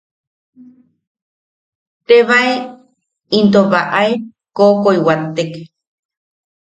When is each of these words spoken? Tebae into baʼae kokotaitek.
Tebae 2.07 2.51
into 3.37 3.61
baʼae 3.71 4.11
kokotaitek. 4.55 5.51